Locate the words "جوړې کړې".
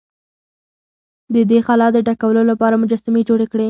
3.29-3.59